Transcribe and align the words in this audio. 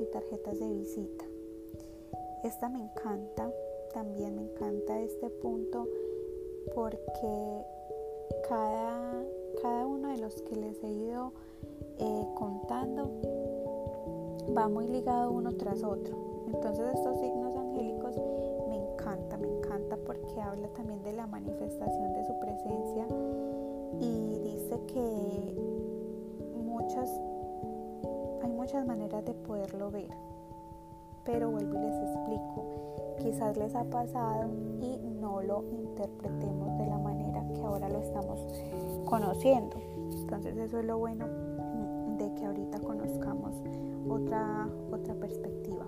y 0.00 0.04
tarjetas 0.06 0.58
de 0.58 0.68
visita. 0.68 1.24
Esta 2.44 2.68
me 2.68 2.80
encanta, 2.80 3.50
también 3.92 4.36
me 4.36 4.42
encanta 4.42 5.00
este 5.00 5.30
punto 5.30 5.88
porque 6.74 7.64
cada, 8.48 9.24
cada 9.62 9.86
uno 9.86 10.08
de 10.08 10.18
los 10.18 10.42
que 10.42 10.56
les 10.56 10.82
he 10.82 10.90
ido 10.90 11.32
eh, 11.98 12.26
contando 12.34 13.10
va 14.56 14.68
muy 14.68 14.86
ligado 14.88 15.32
uno 15.32 15.52
tras 15.52 15.82
otro. 15.82 16.16
Entonces 16.46 16.94
estos 16.94 17.18
signos 17.20 17.56
angélicos 17.56 18.16
me 18.68 18.76
encanta, 18.76 19.36
me 19.36 19.48
encanta 19.48 19.96
porque 20.06 20.40
habla 20.40 20.68
también 20.68 21.02
de 21.02 21.12
la 21.12 21.26
manifestación 21.26 22.12
de 22.12 22.26
su 22.26 22.38
presencia 22.38 23.06
y 24.00 24.38
dice 24.38 24.78
que 24.86 25.54
muchas, 26.64 27.10
muchas 28.66 28.84
maneras 28.84 29.24
de 29.24 29.32
poderlo 29.32 29.92
ver. 29.92 30.08
Pero 31.24 31.52
vuelvo 31.52 31.78
y 31.78 31.82
les 31.82 31.94
explico, 32.02 32.64
quizás 33.16 33.56
les 33.56 33.72
ha 33.76 33.84
pasado 33.84 34.50
y 34.80 34.98
no 35.20 35.40
lo 35.40 35.62
interpretemos 35.70 36.76
de 36.76 36.86
la 36.86 36.98
manera 36.98 37.44
que 37.54 37.60
ahora 37.60 37.88
lo 37.88 38.00
estamos 38.00 38.40
conociendo. 39.04 39.76
Entonces 40.10 40.56
eso 40.56 40.80
es 40.80 40.84
lo 40.84 40.98
bueno 40.98 41.28
de 42.18 42.34
que 42.34 42.44
ahorita 42.44 42.80
conozcamos 42.80 43.54
otra, 44.08 44.68
otra 44.90 45.14
perspectiva. 45.14 45.86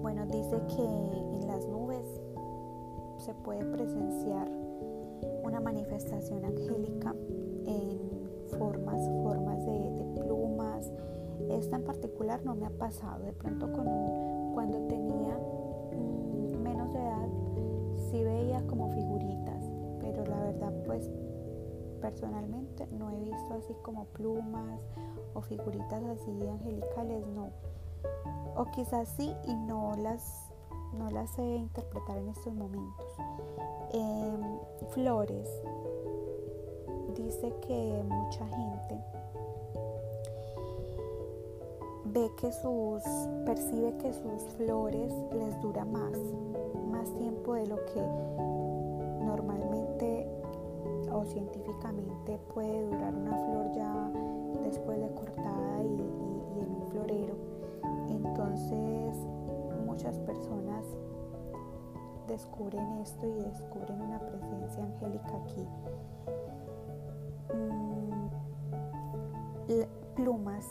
Bueno, 0.00 0.24
dice 0.24 0.58
que 0.74 0.82
en 0.82 1.46
las 1.46 1.66
nubes 1.68 2.06
se 3.18 3.34
puede 3.34 3.66
presenciar 3.66 4.50
una 5.44 5.60
manifestación 5.60 6.46
angélica 6.46 7.14
en 7.66 8.19
formas, 8.50 9.08
formas 9.22 9.64
de, 9.64 10.22
plumas. 10.22 10.92
Esta 11.50 11.76
en 11.76 11.84
particular 11.84 12.44
no 12.44 12.54
me 12.54 12.66
ha 12.66 12.70
pasado. 12.70 13.24
De 13.24 13.32
pronto 13.32 13.72
con 13.72 14.52
cuando 14.54 14.78
tenía 14.88 15.36
mm, 15.36 16.62
menos 16.62 16.94
edad 16.94 17.28
sí 18.10 18.22
veía 18.22 18.66
como 18.66 18.90
figuritas, 18.90 19.64
pero 20.00 20.24
la 20.24 20.40
verdad 20.40 20.72
pues 20.84 21.08
personalmente 22.00 22.86
no 22.88 23.10
he 23.10 23.20
visto 23.20 23.54
así 23.54 23.74
como 23.82 24.06
plumas 24.06 24.80
o 25.34 25.40
figuritas 25.40 26.02
así 26.04 26.46
angelicales, 26.48 27.26
no. 27.28 27.50
O 28.56 28.64
quizás 28.72 29.08
sí 29.16 29.32
y 29.46 29.54
no 29.54 29.94
las, 29.96 30.50
no 30.92 31.08
las 31.10 31.30
sé 31.30 31.42
interpretar 31.42 32.18
en 32.18 32.28
estos 32.28 32.54
momentos. 32.54 33.06
Em, 33.92 34.40
flores. 34.90 35.48
Que 37.40 38.04
mucha 38.06 38.46
gente 38.48 39.00
ve 42.04 42.30
que 42.36 42.52
sus, 42.52 43.02
percibe 43.46 43.96
que 43.96 44.12
sus 44.12 44.42
flores 44.58 45.10
les 45.32 45.58
dura 45.62 45.86
más, 45.86 46.18
más 46.90 47.10
tiempo 47.14 47.54
de 47.54 47.66
lo 47.66 47.76
que 47.86 48.02
normalmente 49.24 50.28
o 51.10 51.24
científicamente 51.24 52.38
puede 52.52 52.86
durar 52.90 53.14
una 53.14 53.34
flor 53.34 53.72
ya 53.72 54.10
después 54.62 55.00
de 55.00 55.08
cortada 55.14 55.82
y, 55.82 56.60
en 56.60 56.70
un 56.70 56.88
florero. 56.90 57.34
Entonces 58.08 59.16
muchas 59.86 60.18
personas 60.18 60.84
descubren 62.28 62.98
esto 62.98 63.26
y 63.26 63.32
descubren 63.32 64.02
una 64.02 64.18
presencia 64.18 64.84
angélica 64.84 65.36
aquí. 65.42 65.66
Plumas. 70.14 70.66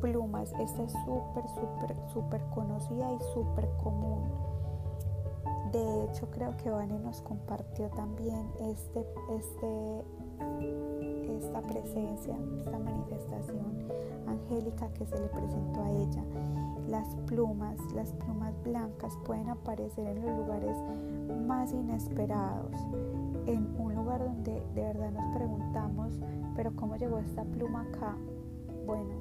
Plumas. 0.00 0.52
Esta 0.58 0.82
es 0.82 0.92
súper, 1.04 1.48
súper, 1.48 1.96
súper 2.12 2.40
conocida 2.54 3.12
y 3.12 3.18
súper 3.34 3.68
común. 3.82 4.30
De 5.72 6.04
hecho, 6.04 6.28
creo 6.30 6.56
que 6.56 6.70
Vane 6.70 6.98
nos 6.98 7.20
compartió 7.20 7.88
también 7.90 8.50
este, 8.58 9.06
este 9.30 10.04
esta 11.40 11.60
presencia, 11.62 12.36
esta 12.58 12.78
manifestación 12.78 13.88
angélica 14.26 14.88
que 14.92 15.06
se 15.06 15.18
le 15.18 15.28
presentó 15.28 15.82
a 15.82 15.90
ella. 15.90 16.22
Las 16.88 17.14
plumas, 17.26 17.78
las 17.94 18.12
plumas 18.12 18.52
blancas 18.62 19.16
pueden 19.24 19.48
aparecer 19.48 20.16
en 20.16 20.26
los 20.26 20.38
lugares 20.38 20.76
más 21.46 21.72
inesperados, 21.72 22.74
en 23.46 23.74
un 23.78 23.94
lugar 23.94 24.24
donde 24.24 24.62
de 24.74 24.82
verdad 24.82 25.10
nos 25.12 25.36
preguntamos, 25.36 25.69
pero 26.60 26.76
¿cómo 26.76 26.94
llegó 26.96 27.18
esta 27.18 27.42
pluma 27.42 27.88
acá? 27.88 28.18
Bueno, 28.84 29.14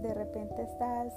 de 0.00 0.14
repente 0.14 0.62
estás 0.62 1.12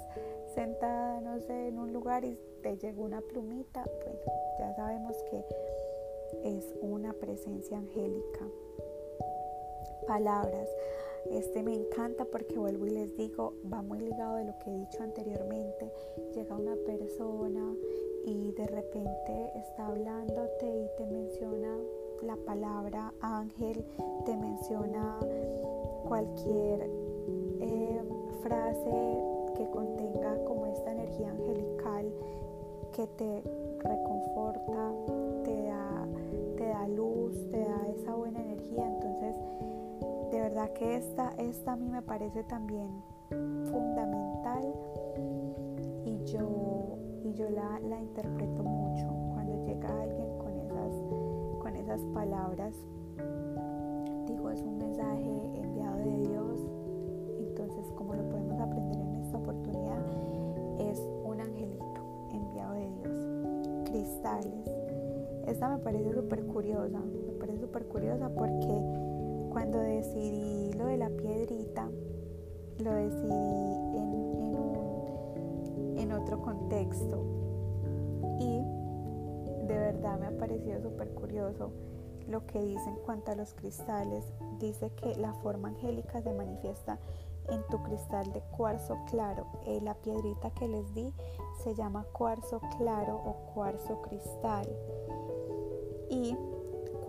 sentada, 0.54 1.18
no 1.22 1.40
sé, 1.40 1.68
en 1.68 1.78
un 1.78 1.94
lugar 1.94 2.26
y 2.26 2.38
te 2.62 2.76
llegó 2.76 3.04
una 3.04 3.22
plumita, 3.22 3.82
bueno, 4.04 4.20
ya 4.58 4.74
sabemos 4.74 5.16
que 5.30 5.42
es 6.44 6.74
una 6.82 7.14
presencia 7.14 7.78
angélica 7.78 8.44
palabras. 10.06 10.68
Este 11.30 11.62
me 11.62 11.74
encanta 11.74 12.24
porque 12.26 12.58
vuelvo 12.58 12.86
y 12.86 12.90
les 12.90 13.16
digo, 13.16 13.54
va 13.72 13.80
muy 13.80 14.00
ligado 14.00 14.36
de 14.36 14.44
lo 14.44 14.58
que 14.58 14.70
he 14.70 14.78
dicho 14.78 15.02
anteriormente. 15.02 15.90
Llega 16.34 16.54
una 16.54 16.74
persona 16.84 17.74
y 18.26 18.52
de 18.52 18.66
repente 18.66 19.52
está 19.54 19.86
hablándote 19.86 20.66
y 20.66 20.88
te 20.98 21.06
menciona 21.06 21.78
la 22.22 22.36
palabra 22.36 23.14
ángel, 23.20 23.84
te 24.26 24.36
menciona 24.36 24.59
cualquier 26.10 26.90
eh, 27.60 28.02
frase 28.42 28.90
que 29.56 29.70
contenga 29.70 30.44
como 30.44 30.66
esta 30.66 30.90
energía 30.90 31.30
angelical 31.30 32.12
que 32.92 33.06
te 33.06 33.44
reconforta, 33.78 34.92
te 35.44 35.62
da, 35.62 36.08
te 36.56 36.66
da 36.66 36.88
luz, 36.88 37.48
te 37.50 37.60
da 37.60 37.86
esa 37.94 38.12
buena 38.16 38.40
energía. 38.40 38.88
Entonces, 38.88 39.36
de 40.32 40.40
verdad 40.40 40.72
que 40.72 40.96
esta, 40.96 41.30
esta 41.38 41.74
a 41.74 41.76
mí 41.76 41.88
me 41.88 42.02
parece 42.02 42.42
también 42.42 42.88
fundamental 43.70 44.74
y 46.04 46.24
yo, 46.24 46.98
y 47.22 47.34
yo 47.34 47.48
la, 47.50 47.78
la 47.88 48.00
interpreto 48.00 48.64
mucho 48.64 49.06
cuando 49.32 49.64
llega 49.64 50.02
alguien 50.02 50.38
con 50.38 50.58
esas, 50.58 50.92
con 51.60 51.76
esas 51.76 52.00
palabras. 52.12 52.74
Digo, 54.26 54.50
es 54.50 54.60
un 54.62 54.78
mensaje 54.78 55.19
Esta 65.46 65.68
me 65.68 65.78
parece 65.78 66.12
súper 66.12 66.44
curiosa. 66.44 66.98
Me 66.98 67.32
parece 67.38 67.60
súper 67.60 67.86
curiosa 67.86 68.28
porque 68.28 68.82
cuando 69.50 69.80
decidí 69.80 70.72
lo 70.74 70.86
de 70.86 70.96
la 70.96 71.10
piedrita, 71.10 71.88
lo 72.78 72.92
decidí 72.92 73.30
en, 75.96 76.12
otro 76.12 76.40
contexto. 76.42 77.24
Y 78.38 78.58
de 79.66 79.78
verdad 79.78 80.18
me 80.18 80.26
ha 80.26 80.38
parecido 80.38 80.80
súper 80.82 81.10
curioso 81.10 81.70
lo 82.28 82.44
que 82.46 82.60
dice 82.60 82.88
en 82.88 82.96
cuanto 82.96 83.32
a 83.32 83.36
los 83.36 83.54
cristales. 83.54 84.24
Dice 84.58 84.90
que 84.90 85.16
la 85.16 85.32
forma 85.34 85.68
angélica 85.68 86.20
se 86.20 86.32
manifiesta 86.32 86.98
en 87.48 87.66
tu 87.68 87.82
cristal 87.82 88.32
de 88.32 88.40
cuarzo 88.56 88.96
claro. 89.10 89.46
Eh, 89.66 89.80
la 89.82 89.94
piedrita 89.94 90.50
que 90.50 90.68
les 90.68 90.92
di 90.94 91.12
se 91.62 91.74
llama 91.74 92.04
cuarzo 92.12 92.60
claro 92.78 93.16
o 93.16 93.52
cuarzo 93.54 94.00
cristal. 94.02 94.68
Y 96.08 96.36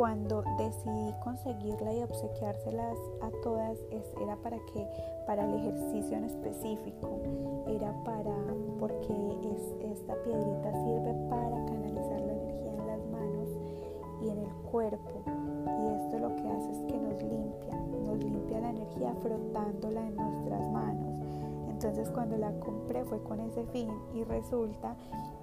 cuando 0.02 0.44
decidí 0.58 1.14
conseguirla 1.24 1.94
y 1.94 2.04
obsequiárselas 2.04 2.98
a 3.22 3.30
todas 3.44 3.78
era 4.22 4.36
para 4.38 4.58
que 4.74 4.88
para 5.28 5.46
el 5.46 5.54
ejercicio 5.56 6.18
en 6.18 6.24
específico 6.24 7.20
era 7.68 7.94
para 8.04 8.36
porque 8.80 9.14
es, 9.44 9.92
esta 10.00 10.16
piedrita 10.24 10.74
sirve 10.74 11.14
para 11.30 11.66
canalizar 11.66 12.20
la 12.22 12.34
energía 12.34 12.74
en 12.74 12.88
las 12.88 13.06
manos 13.12 13.50
y 14.24 14.30
en 14.30 14.40
el 14.40 14.54
cuerpo 14.72 15.22
y 15.28 15.88
esto 15.96 16.20
lo 16.20 16.36
que 16.36 16.48
hace 16.50 16.72
es 16.72 16.80
que 16.92 16.98
nos 16.98 17.22
limpia 17.22 17.76
nos 18.06 18.24
limpia 18.24 18.60
la 18.60 18.70
energía 18.72 19.14
frotándola 19.22 20.08
en 20.08 20.18
nuestras 20.52 20.72
manos 20.72 21.22
entonces 21.70 22.10
cuando 22.12 22.38
la 22.38 22.52
compré 22.60 23.04
fue 23.06 23.22
con 23.24 23.40
ese 23.40 23.66
fin 23.68 23.90
y 24.14 24.24
resulta 24.24 24.96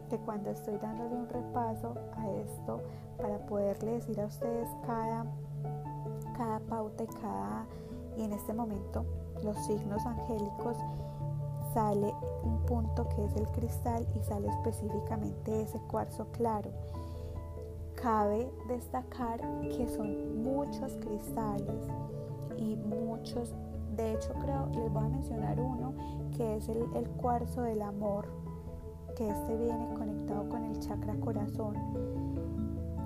que 0.09 0.19
cuando 0.19 0.51
estoy 0.51 0.77
dándole 0.79 1.17
un 1.17 1.29
repaso 1.29 1.95
a 2.17 2.31
esto 2.31 2.81
para 3.17 3.39
poderle 3.47 3.93
decir 3.93 4.21
a 4.21 4.27
ustedes 4.27 4.69
cada, 4.87 5.27
cada 6.37 6.61
pauta 6.61 7.05
y 7.05 7.07
cada 7.21 7.67
y 8.17 8.23
en 8.23 8.33
este 8.33 8.53
momento 8.53 9.05
los 9.43 9.57
signos 9.67 10.05
angélicos 10.07 10.77
sale 11.75 12.15
un 12.45 12.59
punto 12.67 13.09
que 13.09 13.25
es 13.25 13.37
el 13.37 13.47
cristal 13.49 14.07
y 14.15 14.23
sale 14.23 14.49
específicamente 14.49 15.63
ese 15.63 15.79
cuarzo 15.91 16.27
claro. 16.33 16.71
Cabe 18.01 18.51
destacar 18.69 19.41
que 19.63 19.89
son 19.89 20.43
muchos 20.43 20.93
cristales 21.01 21.89
y 22.57 22.77
muchos, 22.77 23.55
de 23.99 24.13
hecho 24.13 24.33
creo, 24.41 24.67
les 24.75 24.93
voy 24.93 25.05
a 25.05 25.09
mencionar 25.09 25.61
uno 25.61 25.93
que 26.37 26.57
es 26.57 26.69
el, 26.69 27.09
cuarzo 27.21 27.63
del 27.63 27.83
amor, 27.83 28.29
que 29.17 29.29
este 29.29 29.57
viene 29.57 29.93
conectado 29.95 30.49
con 30.49 30.65
el 30.65 30.79
chakra 30.79 31.17
corazón. 31.17 31.75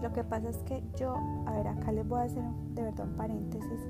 Lo 0.03 0.13
que 0.13 0.23
pasa 0.23 0.51
es 0.51 0.59
que 0.59 0.83
yo, 0.97 1.15
a 1.47 1.53
ver, 1.57 1.69
acá 1.69 1.93
les 1.93 2.07
voy 2.07 2.21
a 2.21 2.25
hacer 2.25 2.43
de 2.75 2.83
verdad 2.83 3.07
un 3.07 3.17
paréntesis. 3.17 3.81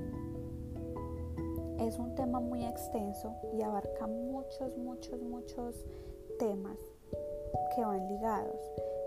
Es 1.79 1.99
un 1.99 2.15
tema 2.15 2.39
muy 2.39 2.63
extenso 2.63 3.35
y 3.53 3.61
abarca 3.61 4.07
muchos, 4.07 4.77
muchos, 4.77 5.21
muchos 5.21 5.85
temas 6.39 6.77
que 7.75 7.83
van 7.83 8.07
ligados. 8.07 8.61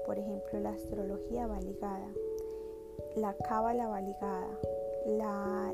Por 0.04 0.18
ejemplo, 0.18 0.60
la 0.60 0.70
astrología 0.70 1.46
va 1.46 1.58
ligada, 1.60 2.08
la 3.16 3.32
cábala 3.48 3.88
va 3.88 4.02
ligada, 4.02 4.50
la, 5.06 5.72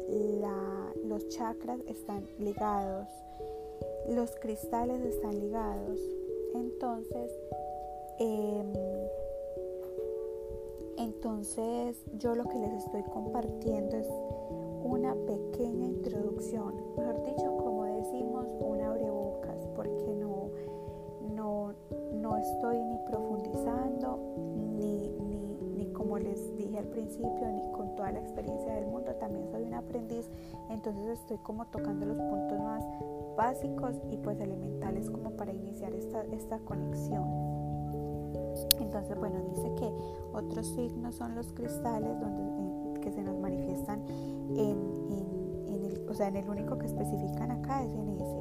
los 1.04 1.28
chakras 1.28 1.80
están 1.86 2.26
ligados, 2.38 3.08
los 4.08 4.30
cristales 4.36 5.02
están 5.04 5.38
ligados. 5.40 5.98
Entonces, 6.54 7.32
em, 8.18 8.72
entonces 10.98 11.96
yo 12.18 12.34
lo 12.34 12.44
que 12.44 12.58
les 12.58 12.84
estoy 12.84 13.02
compartiendo 13.04 13.96
es 13.96 14.08
una 14.84 15.14
pequeña 15.14 15.86
introducción, 15.86 16.74
al 26.82 26.88
principio, 26.88 27.48
ni 27.52 27.62
con 27.72 27.94
toda 27.94 28.12
la 28.12 28.18
experiencia 28.18 28.74
del 28.74 28.86
mundo, 28.86 29.14
también 29.14 29.48
soy 29.50 29.62
un 29.62 29.74
aprendiz, 29.74 30.28
entonces 30.70 31.20
estoy 31.20 31.38
como 31.38 31.66
tocando 31.66 32.06
los 32.06 32.18
puntos 32.18 32.58
más 32.58 32.84
básicos 33.36 33.94
y 34.10 34.16
pues 34.18 34.40
elementales 34.40 35.10
como 35.10 35.30
para 35.30 35.52
iniciar 35.52 35.94
esta, 35.94 36.22
esta 36.32 36.58
conexión. 36.60 37.24
Entonces, 38.80 39.16
bueno, 39.18 39.40
dice 39.48 39.72
que 39.76 39.90
otros 40.32 40.66
signos 40.66 41.14
son 41.14 41.34
los 41.34 41.52
cristales 41.52 42.20
donde, 42.20 43.00
que 43.00 43.12
se 43.12 43.22
nos 43.22 43.38
manifiestan 43.38 44.02
en, 44.50 44.76
en, 45.68 45.84
el, 45.84 46.06
o 46.08 46.14
sea, 46.14 46.28
en 46.28 46.36
el 46.36 46.48
único 46.48 46.78
que 46.78 46.86
especifican 46.86 47.50
acá 47.50 47.82
es 47.84 47.92
en 47.94 48.08
ese, 48.08 48.40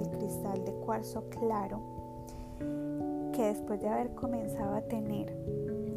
el 0.00 0.18
cristal 0.18 0.64
de 0.64 0.72
cuarzo 0.72 1.24
claro, 1.28 1.80
que 3.32 3.44
después 3.44 3.80
de 3.80 3.88
haber 3.88 4.14
comenzado 4.14 4.74
a 4.74 4.82
tener 4.82 5.32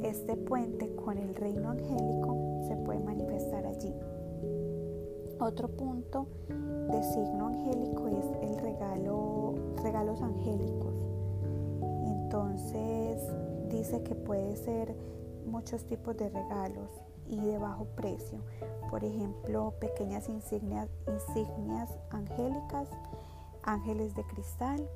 este 0.06 0.38
puente 0.38 0.96
con 0.96 1.18
el 1.18 1.34
reino 1.34 1.72
angélico, 1.72 2.62
se 2.68 2.76
puede 2.78 3.00
manifestar 3.00 3.66
allí. 3.66 3.94
Otro 5.40 5.68
punto 5.68 6.28
de 6.48 7.04
signo 7.04 7.48
angélico 7.48 8.08
es 8.08 8.26
el 8.42 8.58
regalo, 8.60 9.56
regalos 9.84 10.22
angélicos. 10.22 10.94
Entonces 12.06 13.20
dice 13.70 14.04
que 14.04 14.14
puede 14.14 14.56
ser 14.56 14.96
muchos 15.46 15.84
tipos 15.86 16.16
de 16.18 16.30
regalos 16.30 16.90
y 17.28 17.40
de 17.40 17.58
bajo 17.58 17.86
precio. 17.96 18.40
Por 18.92 19.04
ejemplo, 19.04 19.74
pequeñas 19.80 20.30
insignias, 20.30 20.88
insignias 21.08 21.90
angélicas, 22.12 22.90
ángeles 23.64 24.16
de 24.16 24.24
cristal, 24.24 24.88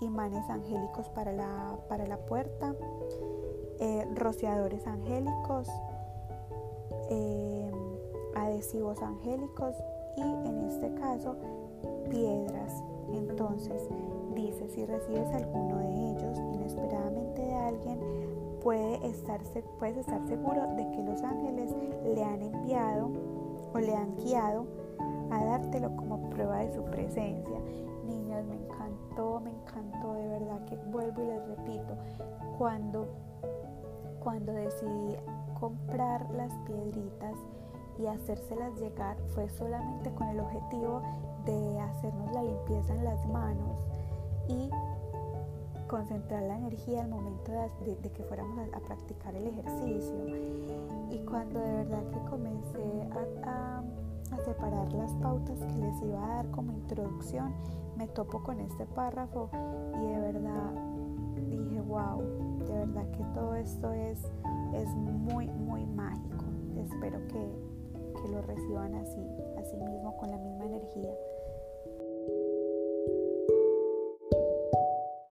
imanes 0.00 0.48
angélicos 0.50 1.08
para 1.10 1.32
la, 1.32 1.78
para 1.88 2.06
la 2.06 2.18
puerta, 2.18 2.74
eh, 3.80 4.06
rociadores 4.14 4.86
angélicos, 4.86 5.68
eh, 7.10 7.70
adhesivos 8.34 9.00
angélicos 9.02 9.74
y 10.16 10.22
en 10.22 10.64
este 10.68 10.92
caso 10.94 11.36
piedras. 12.10 12.82
Entonces 13.12 13.88
dice, 14.34 14.68
si 14.68 14.84
recibes 14.84 15.28
alguno 15.32 15.78
de 15.78 16.10
ellos 16.10 16.38
inesperadamente 16.54 17.42
de 17.42 17.54
alguien, 17.54 17.98
puede 18.62 19.06
estarse, 19.06 19.62
puedes 19.78 19.96
estar 19.98 20.26
seguro 20.26 20.66
de 20.76 20.90
que 20.90 21.02
los 21.02 21.22
ángeles 21.22 21.74
le 22.04 22.24
han 22.24 22.42
enviado 22.42 23.10
o 23.72 23.78
le 23.78 23.94
han 23.94 24.16
guiado 24.16 24.66
a 25.30 25.44
dártelo 25.44 25.94
como 25.96 26.30
prueba 26.30 26.58
de 26.58 26.74
su 26.74 26.82
presencia. 26.84 27.58
Niños, 28.06 28.44
me 28.46 28.54
encantó, 28.54 29.40
me 29.40 29.50
encantó, 29.50 30.14
de 30.14 30.28
verdad 30.28 30.64
que 30.64 30.76
vuelvo 30.90 31.22
y 31.22 31.26
les 31.26 31.48
repito, 31.48 31.94
cuando, 32.58 33.06
cuando 34.28 34.52
decidí 34.52 35.16
comprar 35.58 36.30
las 36.32 36.52
piedritas, 36.66 37.34
y 37.98 38.04
hacérselas 38.04 38.78
llegar 38.78 39.16
fue 39.28 39.48
solamente 39.48 40.12
con 40.12 40.28
el 40.28 40.40
objetivo 40.40 41.00
de 41.46 41.80
hacernos 41.80 42.30
la 42.32 42.42
limpieza 42.42 42.94
en 42.94 43.04
las 43.04 43.26
manos 43.26 43.80
y 44.46 44.68
concentrar 45.88 46.42
la 46.42 46.58
energía 46.58 47.04
al 47.04 47.08
momento 47.08 47.52
de, 47.86 48.10
que 48.10 48.22
fuéramos 48.24 48.68
a, 48.74 48.80
practicar 48.80 49.34
el 49.34 49.46
ejercicio. 49.46 50.26
Y 51.10 51.20
cuando 51.20 51.58
de 51.58 51.72
verdad 51.76 52.04
que 52.10 52.20
comencé 52.28 53.08
a, 53.46 53.82
separar 54.44 54.92
las 54.92 55.14
pautas 55.14 55.58
que 55.58 55.78
les 55.78 56.02
iba 56.02 56.22
a 56.22 56.34
dar 56.34 56.50
como 56.50 56.72
introducción, 56.74 57.54
me 57.96 58.06
topo 58.08 58.42
con 58.42 58.60
este 58.60 58.84
párrafo 58.84 59.48
wow, 61.98 62.22
de 62.66 62.72
verdad 62.72 63.10
que 63.10 63.24
todo 63.34 63.54
esto 63.54 63.92
es, 63.92 64.20
es 64.74 64.88
muy, 64.94 65.48
muy 65.48 65.84
mágico. 65.86 66.44
Espero 66.76 67.18
que, 67.26 68.22
que 68.22 68.28
lo 68.28 68.40
reciban 68.42 68.94
así, 68.94 69.20
así 69.58 69.76
mismo, 69.76 70.16
con 70.18 70.30
la 70.30 70.38
misma 70.38 70.66
energía. 70.66 71.12